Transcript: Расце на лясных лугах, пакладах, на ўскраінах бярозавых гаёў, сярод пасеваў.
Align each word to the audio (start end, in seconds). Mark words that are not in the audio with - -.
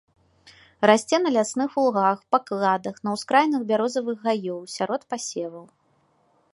Расце 0.89 1.17
на 1.25 1.29
лясных 1.35 1.71
лугах, 1.81 2.23
пакладах, 2.37 2.95
на 3.09 3.15
ўскраінах 3.19 3.61
бярозавых 3.73 4.17
гаёў, 4.31 4.61
сярод 4.79 5.01
пасеваў. 5.15 5.65